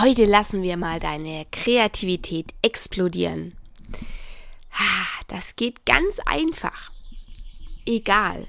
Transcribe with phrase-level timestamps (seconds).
[0.00, 3.54] Heute lassen wir mal deine Kreativität explodieren.
[5.28, 6.90] Das geht ganz einfach.
[7.84, 8.46] Egal,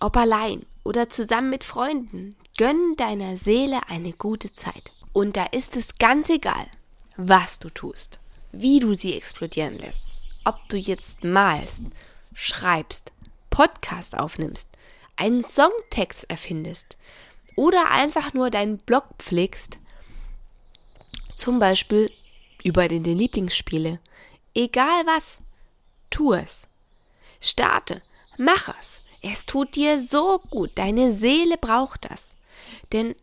[0.00, 4.92] ob allein oder zusammen mit Freunden, gönn deiner Seele eine gute Zeit.
[5.12, 6.66] Und da ist es ganz egal,
[7.18, 8.18] was du tust,
[8.52, 10.06] wie du sie explodieren lässt.
[10.46, 11.82] Ob du jetzt malst,
[12.32, 13.12] schreibst,
[13.50, 14.70] Podcast aufnimmst,
[15.16, 16.96] einen Songtext erfindest
[17.56, 19.80] oder einfach nur deinen Blog pflegst,
[21.36, 22.10] zum Beispiel
[22.62, 24.00] über den, den Lieblingsspiele.
[24.54, 25.40] Egal was,
[26.10, 26.68] tu es.
[27.40, 28.02] Starte,
[28.36, 29.02] mach es.
[29.22, 30.72] Es tut dir so gut.
[30.74, 32.36] Deine Seele braucht das.
[32.92, 33.14] Denn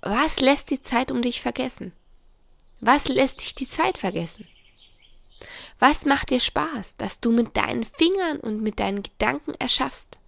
[0.00, 1.92] was lässt die Zeit um dich vergessen?
[2.80, 4.46] Was lässt dich die Zeit vergessen?
[5.78, 10.18] Was macht dir Spaß, dass du mit deinen Fingern und mit deinen Gedanken erschaffst?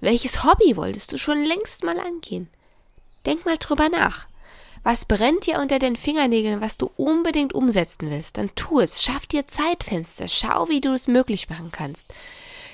[0.00, 2.48] Welches Hobby wolltest du schon längst mal angehen?
[3.26, 4.26] Denk mal drüber nach.
[4.82, 8.38] Was brennt dir unter den Fingernägeln, was du unbedingt umsetzen willst?
[8.38, 9.02] Dann tu es.
[9.02, 10.28] Schaff dir Zeitfenster.
[10.28, 12.06] Schau, wie du es möglich machen kannst.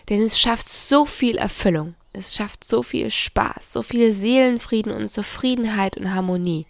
[0.08, 1.94] Denn es schafft so viel Erfüllung.
[2.12, 6.66] Es schafft so viel Spaß, so viel Seelenfrieden und Zufriedenheit und Harmonie.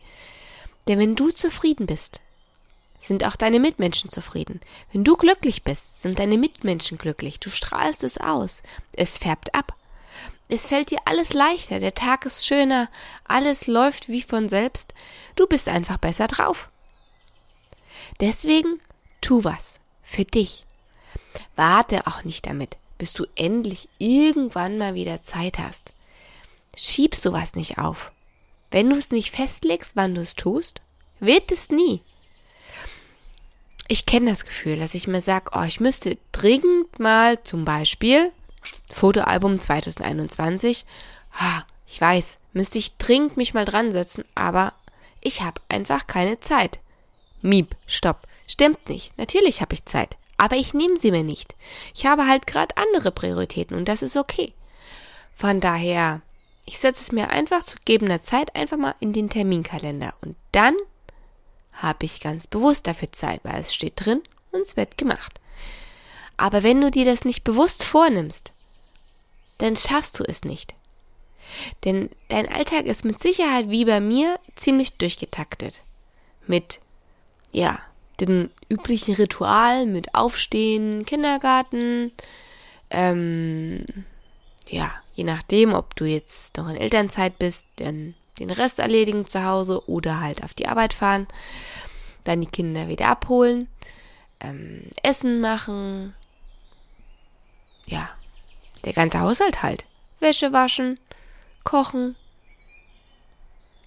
[0.89, 2.21] Denn wenn du zufrieden bist,
[2.99, 4.61] sind auch deine Mitmenschen zufrieden.
[4.93, 7.41] Wenn du glücklich bist, sind deine Mitmenschen glücklich.
[7.41, 8.63] Du strahlst es aus.
[8.95, 9.75] Es färbt ab.
[10.49, 12.89] Es fällt dir alles leichter, der Tag ist schöner,
[13.25, 14.95] alles läuft wie von selbst,
[15.37, 16.69] du bist einfach besser drauf.
[18.21, 18.79] Deswegen
[19.21, 20.65] tu was für dich.
[21.57, 25.93] Warte auch nicht damit, bis du endlich irgendwann mal wieder Zeit hast.
[26.77, 28.13] Schieb sowas nicht auf.
[28.71, 30.83] Wenn du es nicht festlegst, wann du es tust,
[31.21, 32.03] wird es nie.
[33.87, 38.33] Ich kenne das Gefühl, dass ich mir sage, oh, ich müsste dringend mal zum Beispiel
[38.93, 40.85] Fotoalbum 2021.
[41.33, 44.73] Ha, ich weiß, müsste ich dringend mich mal dran setzen, aber
[45.21, 46.81] ich habe einfach keine Zeit.
[47.43, 48.27] Miep, stopp.
[48.47, 49.17] Stimmt nicht.
[49.19, 50.17] Natürlich habe ich Zeit.
[50.37, 51.55] Aber ich nehme sie mir nicht.
[51.95, 54.53] Ich habe halt gerade andere Prioritäten und das ist okay.
[55.35, 56.23] Von daher,
[56.67, 60.75] ich setze es mir einfach zu gegebener Zeit einfach mal in den Terminkalender und dann
[61.73, 65.41] habe ich ganz bewusst dafür Zeit, weil es steht drin und es wird gemacht.
[66.37, 68.53] Aber wenn du dir das nicht bewusst vornimmst,
[69.59, 70.75] dann schaffst du es nicht.
[71.85, 75.83] Denn dein Alltag ist mit Sicherheit wie bei mir ziemlich durchgetaktet.
[76.47, 76.81] Mit,
[77.53, 77.79] ja,
[78.21, 82.13] den üblichen Ritual mit Aufstehen, Kindergarten,
[82.91, 83.85] ähm,
[84.67, 89.45] ja, je nachdem, ob du jetzt noch in Elternzeit bist, dann den Rest erledigen zu
[89.45, 91.27] Hause oder halt auf die Arbeit fahren,
[92.25, 93.69] dann die Kinder wieder abholen,
[94.41, 96.15] ähm, Essen machen,
[97.87, 98.09] ja,
[98.85, 99.85] der ganze Haushalt halt.
[100.21, 100.99] Wäsche waschen,
[101.65, 102.17] kochen.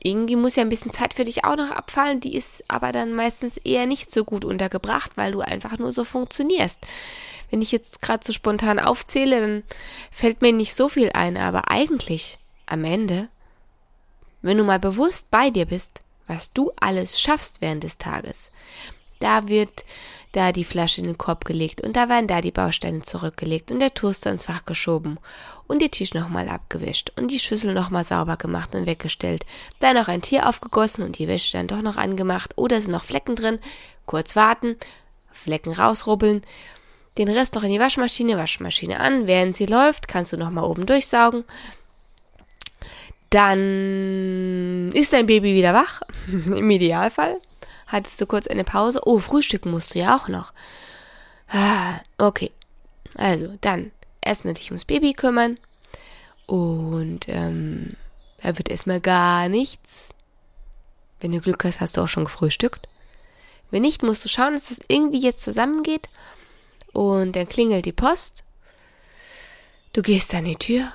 [0.02, 3.14] Irgendwie muss ja ein bisschen Zeit für dich auch noch abfallen, die ist aber dann
[3.14, 6.80] meistens eher nicht so gut untergebracht, weil du einfach nur so funktionierst.
[7.50, 9.64] Wenn ich jetzt gerade so spontan aufzähle, dann
[10.12, 12.38] fällt mir nicht so viel ein, aber eigentlich
[12.68, 13.30] am Ende,
[14.42, 18.52] wenn du mal bewusst bei dir bist, was du alles schaffst während des Tages,
[19.20, 19.86] da wird
[20.38, 23.80] da die Flasche in den Korb gelegt und da werden da die Bausteine zurückgelegt und
[23.80, 25.18] der Toaster ins Fach geschoben
[25.66, 29.48] und der Tisch nochmal abgewischt und die Schüssel nochmal sauber gemacht und weggestellt,
[29.80, 33.04] dann noch ein Tier aufgegossen und die Wäsche dann doch noch angemacht oder sind noch
[33.04, 33.58] Flecken drin,
[34.06, 34.76] kurz warten,
[35.32, 36.44] Flecken rausrubbeln,
[37.18, 40.86] den Rest noch in die Waschmaschine, Waschmaschine an, während sie läuft, kannst du nochmal oben
[40.86, 41.46] durchsaugen,
[43.32, 47.42] dann ist dein Baby wieder wach, im Idealfall
[47.88, 49.02] hattest du kurz eine Pause.
[49.06, 50.54] Oh, frühstücken musst du ja auch noch.
[51.50, 52.52] Ah, okay.
[53.16, 53.92] Also, dann
[54.22, 55.58] erstmal sich ums Baby kümmern.
[56.46, 57.94] Und ähm,
[58.42, 60.14] da wird erstmal gar nichts.
[61.20, 62.88] Wenn du Glück hast, hast du auch schon gefrühstückt.
[63.72, 66.10] Wenn nicht, musst du schauen, dass das irgendwie jetzt zusammengeht.
[66.94, 68.44] Und dann klingelt die Post.
[69.94, 70.92] Du gehst an die Tür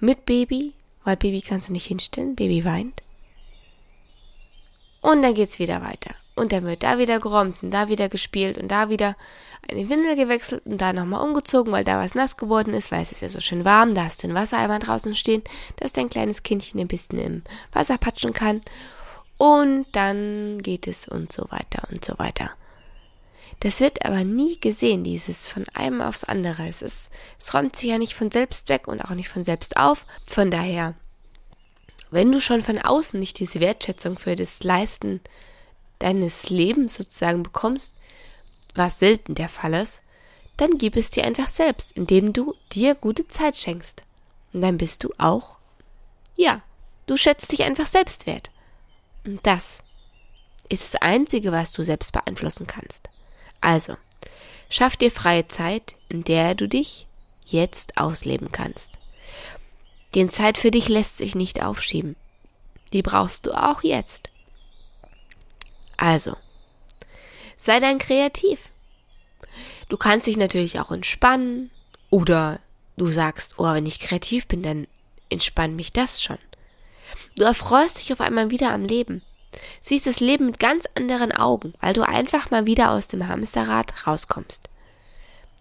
[0.00, 0.74] mit Baby,
[1.04, 2.34] weil Baby kannst du nicht hinstellen.
[2.34, 3.02] Baby weint.
[5.06, 6.16] Und dann geht's wieder weiter.
[6.34, 9.14] Und dann wird da wieder geräumt und da wieder gespielt und da wieder
[9.68, 13.12] eine Windel gewechselt und da nochmal umgezogen, weil da was nass geworden ist, weil es
[13.12, 15.44] ist ja so schön warm, da hast du einen Wassereimer draußen stehen,
[15.76, 17.42] dass dein kleines Kindchen ein bisschen im
[17.72, 18.62] Wasser patschen kann.
[19.38, 22.50] Und dann geht es und so weiter und so weiter.
[23.60, 26.66] Das wird aber nie gesehen, dieses von einem aufs andere.
[26.66, 29.76] Es ist, es räumt sich ja nicht von selbst weg und auch nicht von selbst
[29.76, 30.04] auf.
[30.26, 30.94] Von daher,
[32.10, 35.20] wenn du schon von außen nicht diese Wertschätzung für das Leisten
[35.98, 37.92] deines Lebens sozusagen bekommst,
[38.74, 40.02] was selten der Fall ist,
[40.56, 44.02] dann gib es dir einfach selbst, indem du dir gute Zeit schenkst.
[44.52, 45.56] Und dann bist du auch,
[46.36, 46.62] ja,
[47.06, 48.50] du schätzt dich einfach selbst wert.
[49.24, 49.82] Und das
[50.68, 53.08] ist das Einzige, was du selbst beeinflussen kannst.
[53.60, 53.96] Also,
[54.68, 57.06] schaff dir freie Zeit, in der du dich
[57.46, 58.98] jetzt ausleben kannst.
[60.16, 62.16] Den Zeit für dich lässt sich nicht aufschieben.
[62.92, 64.28] Die brauchst du auch jetzt.
[65.96, 66.36] Also,
[67.56, 68.58] sei dann kreativ.
[69.88, 71.70] Du kannst dich natürlich auch entspannen
[72.10, 72.58] oder
[72.96, 74.88] du sagst, oh, wenn ich kreativ bin, dann
[75.30, 76.38] entspannt mich das schon.
[77.36, 79.22] Du erfreust dich auf einmal wieder am Leben
[79.80, 84.06] siehst das Leben mit ganz anderen Augen, weil du einfach mal wieder aus dem Hamsterrad
[84.06, 84.68] rauskommst.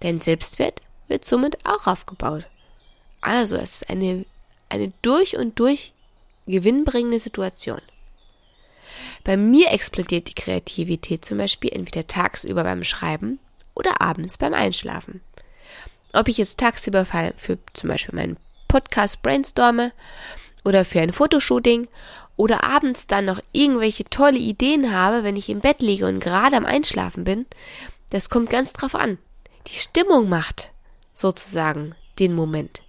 [0.01, 2.45] Dein Selbstwert wird somit auch aufgebaut.
[3.21, 4.25] Also es ist eine,
[4.69, 5.93] eine durch und durch
[6.47, 7.81] gewinnbringende Situation.
[9.23, 13.39] Bei mir explodiert die Kreativität zum Beispiel entweder tagsüber beim Schreiben
[13.73, 15.21] oder abends beim Einschlafen.
[16.13, 19.91] Ob ich jetzt tagsüber für zum Beispiel meinen Podcast brainstorme
[20.63, 21.87] oder für ein Fotoshooting
[22.37, 26.55] oder abends dann noch irgendwelche tolle Ideen habe, wenn ich im Bett liege und gerade
[26.55, 27.45] am Einschlafen bin,
[28.11, 29.17] das kommt ganz drauf an.
[29.67, 30.71] Die Stimmung macht
[31.13, 32.84] sozusagen den Moment.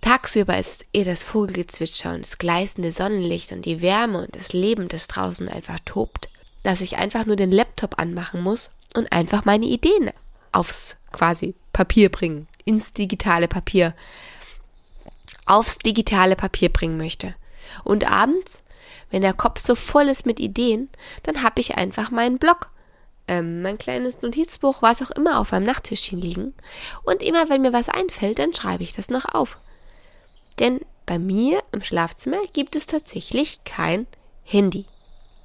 [0.00, 4.52] Tagsüber ist es eher das Vogelgezwitscher und das gleißende Sonnenlicht und die Wärme und das
[4.52, 6.28] Leben, das draußen einfach tobt,
[6.62, 10.10] dass ich einfach nur den Laptop anmachen muss und einfach meine Ideen
[10.52, 13.94] aufs quasi Papier bringen, ins digitale Papier,
[15.46, 17.34] aufs digitale Papier bringen möchte.
[17.84, 18.64] Und abends,
[19.10, 20.88] wenn der Kopf so voll ist mit Ideen,
[21.22, 22.68] dann habe ich einfach meinen Blog,
[23.26, 26.54] ähm, mein kleines Notizbuch, was auch immer auf meinem Nachttischchen liegen.
[27.04, 29.58] Und immer wenn mir was einfällt, dann schreibe ich das noch auf.
[30.58, 34.06] Denn bei mir im Schlafzimmer gibt es tatsächlich kein
[34.44, 34.84] Handy.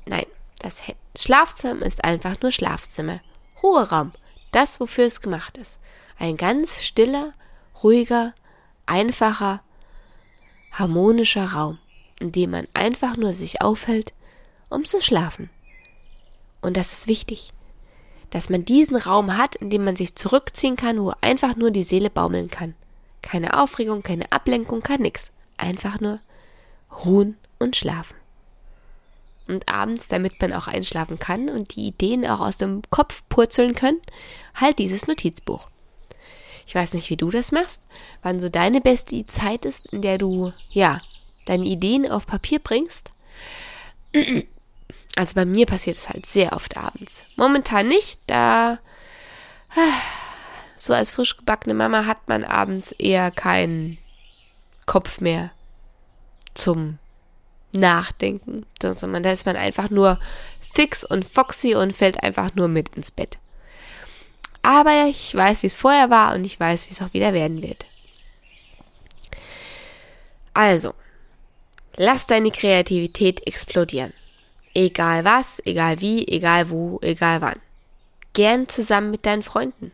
[0.06, 0.25] Nein,
[0.60, 0.83] das
[1.18, 3.19] Schlafzimmer ist einfach nur Schlafzimmer.
[3.62, 4.12] Ruheraum.
[4.51, 5.80] Das, wofür es gemacht ist.
[6.19, 7.33] Ein ganz stiller,
[7.81, 8.33] ruhiger,
[8.86, 9.62] einfacher,
[10.71, 11.80] harmonischer Raum
[12.24, 14.13] in dem man einfach nur sich aufhält,
[14.69, 15.50] um zu schlafen.
[16.62, 17.51] Und das ist wichtig,
[18.30, 21.83] dass man diesen Raum hat, in dem man sich zurückziehen kann, wo einfach nur die
[21.83, 22.75] Seele baumeln kann.
[23.24, 25.31] Keine Aufregung, keine Ablenkung, kein nix.
[25.58, 26.20] Einfach nur
[27.04, 28.16] ruhen und schlafen.
[29.48, 33.74] Und abends, damit man auch einschlafen kann und die Ideen auch aus dem Kopf purzeln
[33.74, 34.00] können,
[34.54, 35.68] halt dieses Notizbuch.
[36.68, 37.81] Ich weiß nicht, wie du das machst,
[38.22, 41.02] wann so deine beste Zeit ist, in der du, ja,
[41.46, 43.12] deine Ideen auf Papier bringst.
[45.16, 47.24] Also bei mir passiert es halt sehr oft abends.
[47.36, 48.80] Momentan nicht, da
[50.75, 53.98] so als frisch gebackene Mama hat man abends eher keinen
[54.86, 55.52] Kopf mehr
[56.54, 57.00] zum
[57.72, 60.20] Nachdenken, sondern da ist man einfach nur
[60.60, 63.38] fix und foxy und fällt einfach nur mit ins Bett.
[64.62, 67.62] Aber ich weiß, wie es vorher war und ich weiß, wie es auch wieder werden
[67.62, 67.86] wird.
[70.53, 70.94] Also,
[71.96, 74.13] Lass deine Kreativität explodieren.
[74.74, 77.60] Egal was, egal wie, egal wo, egal wann.
[78.34, 79.92] Gern zusammen mit deinen Freunden.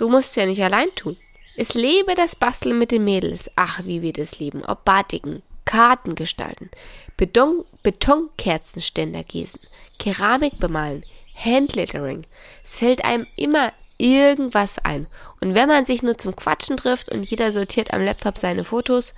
[0.00, 1.18] Du musst ja nicht allein tun.
[1.56, 3.50] Es lebe das Basteln mit den Mädels.
[3.54, 4.64] Ach, wie wir das lieben.
[4.64, 6.70] Ob Batiken, Karten gestalten,
[7.18, 9.60] Beton, Betonkerzenständer gießen,
[9.98, 11.04] Keramik bemalen,
[11.34, 12.22] Handlettering.
[12.64, 15.06] Es fällt einem immer irgendwas ein.
[15.42, 19.12] Und wenn man sich nur zum Quatschen trifft und jeder sortiert am Laptop seine Fotos,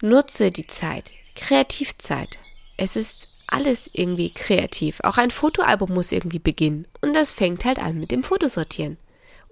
[0.00, 2.40] Nutze die Zeit, Kreativzeit.
[2.76, 4.98] Es ist alles irgendwie kreativ.
[5.04, 6.88] Auch ein Fotoalbum muss irgendwie beginnen.
[7.00, 8.98] Und das fängt halt an mit dem Fotosortieren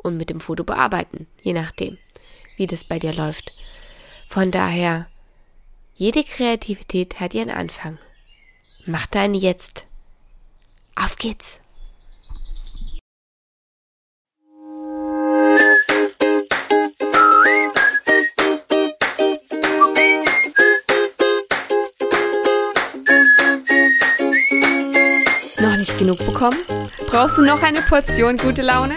[0.03, 1.99] und mit dem Fotobearbeiten, je nachdem,
[2.57, 3.53] wie das bei dir läuft.
[4.29, 5.07] Von daher,
[5.95, 7.99] jede Kreativität hat ihren Anfang.
[8.87, 9.87] Mach deine jetzt.
[10.95, 11.61] Auf geht's!
[26.01, 26.59] genug bekommen?
[27.09, 28.97] Brauchst du noch eine Portion gute Laune?